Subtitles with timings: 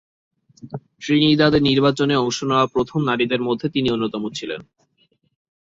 [1.01, 4.61] ত্রিনিদাদে নির্বাচনে অংশ নেওয়া প্রথম নারীদের মধ্যে তিনি অন্যতম ছিলেন।